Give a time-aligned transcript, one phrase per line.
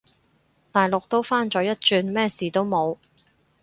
[0.71, 2.97] 大陸都返咗一轉，乜事都冇